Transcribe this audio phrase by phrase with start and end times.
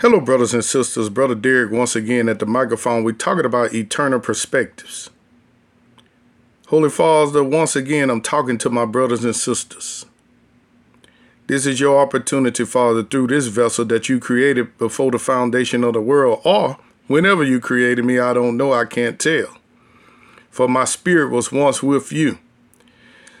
[0.00, 1.08] Hello, brothers and sisters.
[1.08, 3.02] Brother Derrick, once again at the microphone.
[3.02, 5.08] We're talking about eternal perspectives.
[6.66, 10.04] Holy Father, once again, I'm talking to my brothers and sisters.
[11.46, 15.94] This is your opportunity, Father, through this vessel that you created before the foundation of
[15.94, 16.76] the world, or
[17.06, 19.56] whenever you created me, I don't know, I can't tell.
[20.50, 22.36] For my spirit was once with you.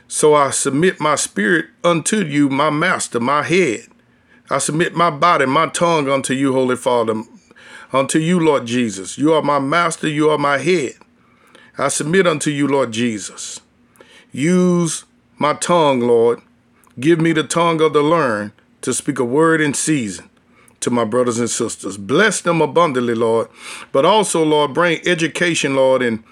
[0.08, 3.88] So I submit my spirit unto you, my master, my head
[4.48, 7.22] I submit my body, my tongue unto you, Holy Father,
[7.92, 9.18] unto you, Lord Jesus.
[9.18, 10.94] You are my master, you are my head.
[11.78, 13.60] I submit unto you, Lord Jesus.
[14.32, 15.04] Use
[15.38, 16.40] my tongue, Lord.
[16.98, 18.52] Give me the tongue of the learned
[18.82, 20.30] to speak a word in season
[20.80, 21.96] to my brothers and sisters.
[21.96, 23.48] Bless them abundantly, Lord.
[23.92, 26.22] But also, Lord, bring education, Lord, and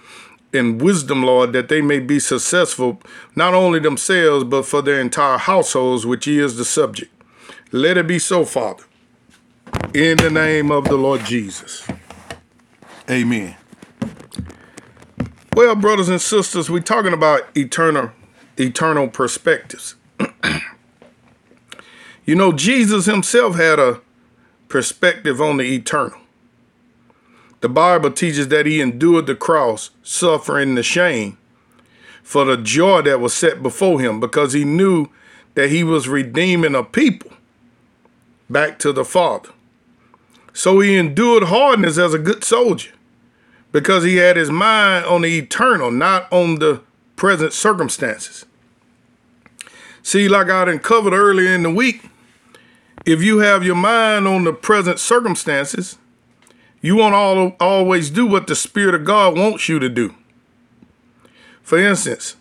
[0.53, 3.03] and wisdom, Lord, that they may be successful,
[3.35, 7.11] not only themselves, but for their entire households, which is the subject.
[7.75, 8.85] Let it be so, Father.
[9.93, 11.85] In the name of the Lord Jesus.
[13.11, 13.57] Amen.
[15.57, 18.13] Well, brothers and sisters, we're talking about eternal
[18.57, 19.97] eternal perspectives.
[22.25, 24.01] you know, Jesus himself had a
[24.69, 26.21] perspective on the eternal.
[27.61, 31.39] The Bible teaches that he endured the cross, suffering the shame
[32.23, 35.09] for the joy that was set before him because he knew
[35.55, 37.33] that he was redeeming a people
[38.49, 39.51] back to the Father.
[40.53, 42.93] So he endured hardness as a good soldier
[43.73, 46.81] because he had his mind on the eternal, not on the
[47.17, 48.47] present circumstances.
[50.03, 52.03] See, like I uncovered earlier in the week,
[53.05, 55.99] if you have your mind on the present circumstances,
[56.81, 60.15] you won't all, always do what the Spirit of God wants you to do.
[61.63, 62.37] For instance,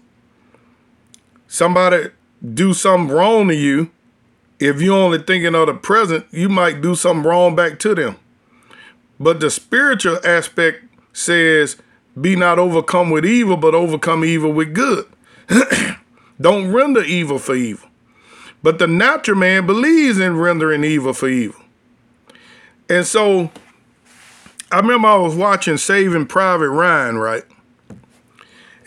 [1.47, 2.09] somebody
[2.53, 3.89] do something wrong to you
[4.63, 8.15] if you're only thinking of the present, you might do something wrong back to them.
[9.19, 11.75] But the spiritual aspect says,
[12.19, 15.05] be not overcome with evil, but overcome evil with good.
[16.41, 17.89] Don't render evil for evil.
[18.61, 21.61] But the natural man believes in rendering evil for evil.
[22.89, 23.51] And so
[24.71, 27.43] I remember I was watching Saving Private Ryan, right?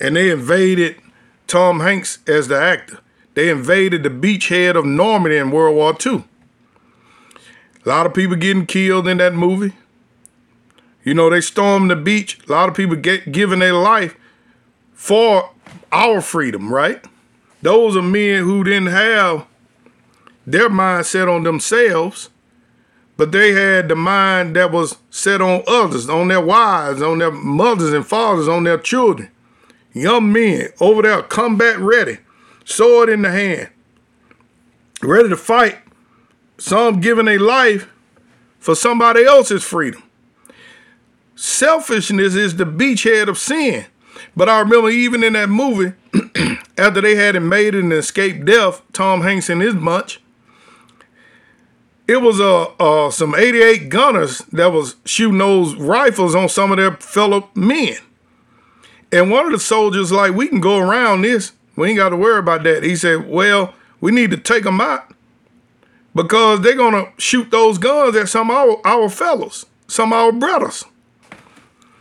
[0.01, 0.97] And they invaded
[1.47, 3.01] Tom Hanks as the actor.
[3.37, 6.25] They invaded the beachhead of Normandy in World War II.
[7.85, 9.75] A lot of people getting killed in that movie.
[11.05, 12.39] You know, they stormed the beach.
[12.49, 14.17] A lot of people get giving their life
[14.95, 15.51] for
[15.93, 17.05] our freedom, right?
[17.61, 19.47] Those are men who didn't have
[20.47, 22.31] their mind set on themselves,
[23.19, 27.33] but they had the mind that was set on others, on their wives, on their
[27.33, 29.31] mothers and fathers, on their children.
[29.93, 32.17] Young men over there, combat ready
[32.67, 33.71] sword in the hand,
[35.03, 35.79] ready to fight.
[36.59, 37.89] Some giving a life
[38.59, 40.03] for somebody else's freedom.
[41.35, 43.87] Selfishness is the beachhead of sin.
[44.35, 45.95] But I remember even in that movie,
[46.79, 50.21] after they had him made and escaped death, Tom Hanks and his bunch,
[52.09, 56.79] it was uh, uh, some 88 gunners that was shooting those rifles on some of
[56.79, 57.97] their fellow men.
[59.13, 61.53] And one of the soldiers like, we can go around this.
[61.77, 62.83] We ain't got to worry about that.
[62.83, 65.13] He said, well, we need to take them out
[66.15, 70.19] because they're going to shoot those guns at some of our, our fellows, some of
[70.19, 70.85] our brothers.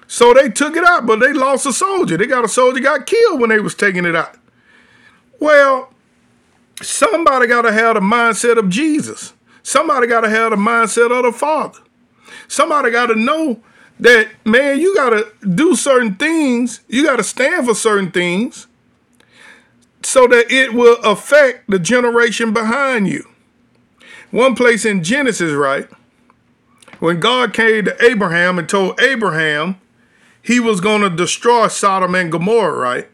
[0.08, 2.16] So they took it out, but they lost a soldier.
[2.16, 4.38] They got a soldier got killed when they was taking it out.
[5.40, 5.92] Well,
[6.82, 9.34] somebody got to have the mindset of Jesus.
[9.64, 11.80] Somebody got to have the mindset of the Father.
[12.48, 13.60] Somebody got to know
[14.00, 16.82] that, man, you got to do certain things.
[16.88, 18.68] You got to stand for certain things
[20.06, 23.28] so that it will affect the generation behind you.
[24.30, 25.88] One place in Genesis, right?
[27.00, 29.82] When God came to Abraham and told Abraham
[30.42, 33.10] he was going to destroy Sodom and Gomorrah, right?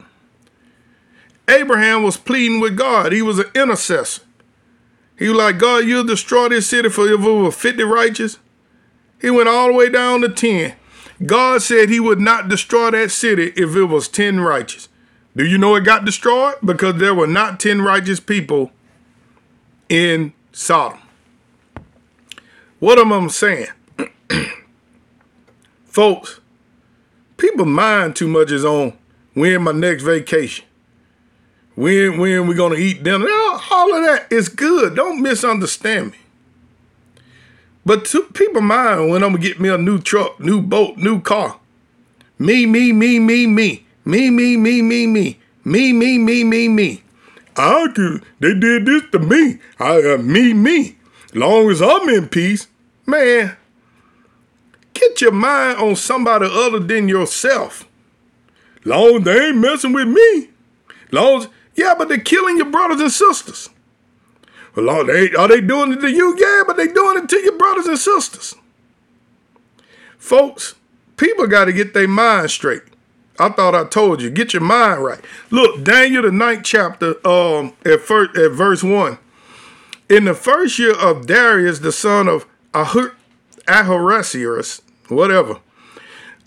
[1.48, 3.14] Abraham was pleading with God.
[3.14, 4.24] He was an intercessor.
[5.18, 8.38] He was like, God, you'll destroy this city for if it were 50 righteous.
[9.22, 10.74] He went all the way down to 10.
[11.26, 14.90] God said he would not destroy that city if it was 10 righteous.
[15.36, 16.56] Do you know it got destroyed?
[16.64, 18.72] Because there were not 10 righteous people
[19.88, 21.00] in Sodom.
[22.80, 23.68] What am I saying?
[25.86, 26.40] Folks,
[27.38, 28.98] people mind too much is on
[29.34, 30.66] when my next vacation.
[31.76, 33.28] When when we gonna eat dinner.
[33.72, 34.96] All of that is good.
[34.96, 36.18] Don't misunderstand me.
[37.86, 41.22] But to, people mind when I'm gonna get me a new truck, new boat, new
[41.22, 41.60] car.
[42.38, 43.86] Me, me, me, me, me.
[44.06, 45.40] Me, me, me, me, me.
[45.64, 47.04] Me, me, me, me, me.
[47.56, 48.22] I do.
[48.40, 49.60] They did this to me.
[49.80, 50.98] I, uh, me, me.
[51.34, 52.68] Long as I'm in peace,
[53.06, 53.56] man.
[54.94, 57.88] put your mind on somebody other than yourself.
[58.84, 60.50] Long they ain't messing with me.
[61.12, 63.70] Long yeah, but they're killing your brothers and sisters.
[64.76, 66.36] Well, Lord, they, are they doing it to you?
[66.38, 68.56] Yeah, but they doing it to your brothers and sisters.
[70.18, 70.76] Folks,
[71.18, 72.84] people got to get their mind straight.
[73.40, 75.20] I thought I told you, get your mind right.
[75.50, 79.18] Look, Daniel the ninth chapter, um, at first at verse one.
[80.10, 83.14] In the first year of Darius, the son of Ahur,
[85.08, 85.60] whatever,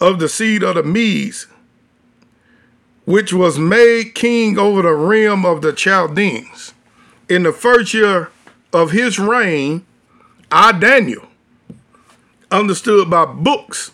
[0.01, 1.47] of the seed of the Medes,
[3.07, 6.75] which was made king over the realm of the Chaldeans.
[7.29, 8.31] In the first year
[8.73, 9.87] of his reign,
[10.53, 11.27] I, Daniel,
[12.51, 13.93] understood by books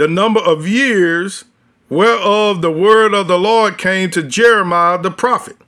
[0.00, 1.44] the number of years
[1.90, 5.58] whereof the word of the Lord came to Jeremiah the prophet,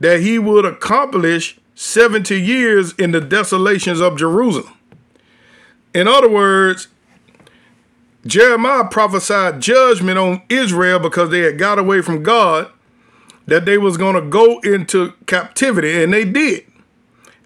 [0.00, 4.72] that he would accomplish 70 years in the desolations of Jerusalem.
[5.92, 6.88] In other words,
[8.26, 12.70] Jeremiah prophesied judgment on Israel because they had got away from God,
[13.44, 16.64] that they was going to go into captivity, and they did.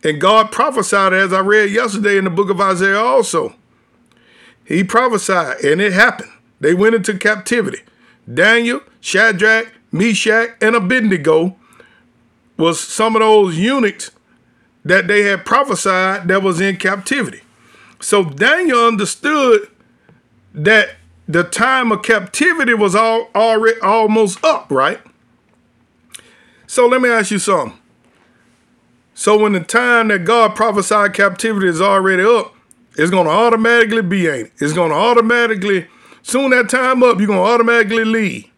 [0.05, 3.57] And God prophesied, as I read yesterday in the book of Isaiah also.
[4.67, 6.31] He prophesied, and it happened.
[6.61, 7.81] They went into captivity.
[8.33, 11.57] Daniel, Shadrach, Meshach, and Abednego
[12.57, 14.11] was some of those eunuchs
[14.85, 17.43] that they had prophesied that was in captivity.
[18.01, 19.69] So Daniel understood
[20.53, 20.97] that
[21.29, 25.01] the time of captivity was all already almost up, right?
[26.67, 27.79] So let me ask you something.
[29.15, 32.56] So when the time that God prophesied captivity is already up,
[32.97, 34.53] it's gonna automatically be ain't it?
[34.59, 35.87] It's gonna automatically
[36.23, 38.51] soon that time up, you're gonna automatically leave.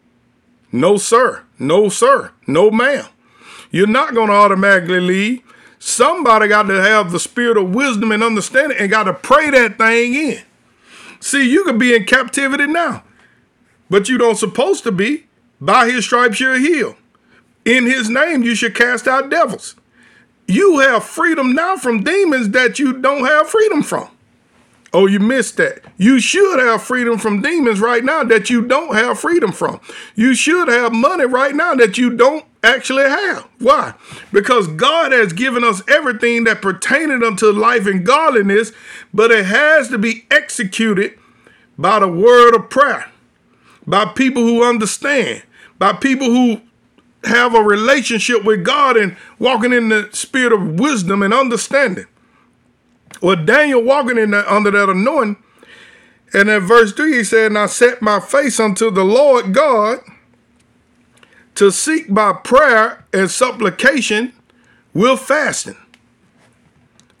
[0.71, 3.05] No sir, no sir, no ma'am.
[3.71, 5.41] You're not gonna automatically leave.
[5.79, 9.77] Somebody got to have the spirit of wisdom and understanding and got to pray that
[9.77, 10.41] thing in.
[11.21, 13.03] See, you could be in captivity now,
[13.89, 15.25] but you don't supposed to be.
[15.61, 16.95] By his stripes you're healed.
[17.65, 19.75] In his name you should cast out devils.
[20.47, 24.09] You have freedom now from demons that you don't have freedom from.
[24.91, 25.81] Oh, you missed that.
[25.97, 29.79] You should have freedom from demons right now that you don't have freedom from.
[30.15, 33.47] You should have money right now that you don't actually have.
[33.59, 33.93] Why?
[34.33, 38.71] Because God has given us everything that pertained unto life and godliness,
[39.13, 41.17] but it has to be executed
[41.77, 43.11] by the word of prayer,
[43.85, 45.43] by people who understand,
[45.77, 46.61] by people who
[47.25, 52.05] have a relationship with God and walking in the spirit of wisdom and understanding.
[53.21, 55.41] Well, Daniel walking in the, under that anointing,
[56.33, 59.99] and in verse 3 he said, And I set my face unto the Lord God
[61.55, 64.33] to seek by prayer and supplication
[64.93, 65.77] with fasting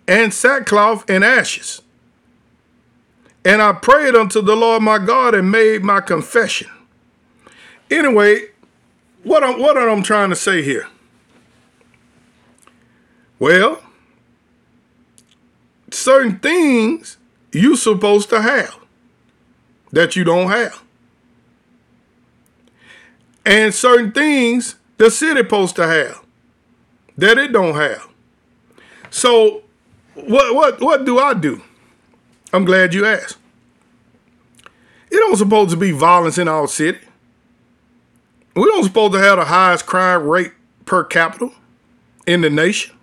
[0.07, 1.81] and sackcloth and ashes.
[3.45, 6.69] And I prayed unto the Lord my God and made my confession.
[7.89, 8.47] Anyway,
[9.23, 10.87] what I'm what am I trying to say here?
[13.39, 13.81] Well,
[15.99, 17.17] certain things
[17.51, 18.77] you're supposed to have
[19.91, 20.83] that you don't have
[23.45, 26.21] and certain things the city supposed to have
[27.17, 28.07] that it don't have.
[29.09, 29.63] So
[30.13, 31.61] what what what do I do?
[32.53, 33.37] I'm glad you asked.
[35.11, 36.99] It don't supposed to be violence in our city.
[38.55, 40.51] We don't supposed to have the highest crime rate
[40.85, 41.49] per capita
[42.27, 42.95] in the nation.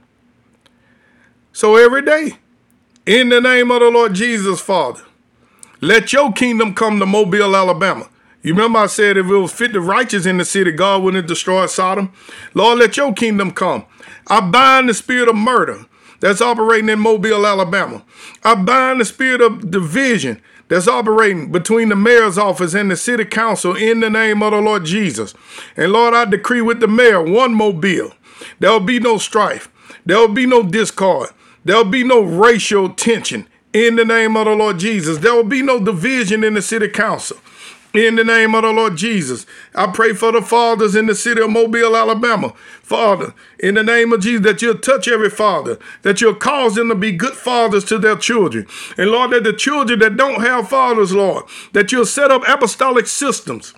[1.52, 2.32] So every day,
[3.06, 5.02] in the name of the Lord Jesus, Father,
[5.80, 8.08] let your kingdom come to Mobile, Alabama.
[8.42, 11.28] You remember I said if it was fit the righteous in the city, God wouldn't
[11.28, 12.12] destroy Sodom.
[12.52, 13.84] Lord, let your kingdom come.
[14.26, 15.86] I bind the spirit of murder
[16.18, 18.04] that's operating in Mobile, Alabama.
[18.42, 23.24] I bind the spirit of division that's operating between the mayor's office and the city
[23.24, 25.34] council in the name of the Lord Jesus.
[25.76, 28.12] And Lord, I decree with the mayor one Mobile.
[28.58, 29.68] There will be no strife.
[30.04, 31.30] There will be no discord.
[31.66, 35.18] There will be no racial tension in the name of the Lord Jesus.
[35.18, 37.38] There will be no division in the city council.
[37.92, 41.40] In the name of the Lord Jesus, I pray for the fathers in the city
[41.40, 42.52] of Mobile, Alabama.
[42.82, 46.88] Father, in the name of Jesus, that you'll touch every father, that you'll cause them
[46.88, 48.68] to be good fathers to their children.
[48.96, 53.08] And Lord, that the children that don't have fathers, Lord, that you'll set up apostolic
[53.08, 53.74] systems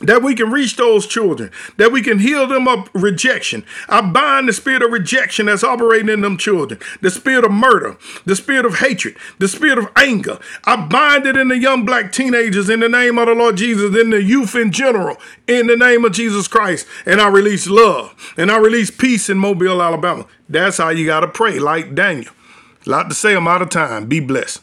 [0.00, 3.64] that we can reach those children, that we can heal them of rejection.
[3.88, 7.96] I bind the spirit of rejection that's operating in them children, the spirit of murder,
[8.24, 10.38] the spirit of hatred, the spirit of anger.
[10.64, 13.96] I bind it in the young black teenagers in the name of the Lord Jesus,
[13.96, 16.86] in the youth in general, in the name of Jesus Christ.
[17.06, 20.26] And I release love and I release peace in Mobile, Alabama.
[20.48, 22.32] That's how you got to pray, like Daniel.
[22.86, 24.06] A lot to say, I'm out of time.
[24.06, 24.62] Be blessed.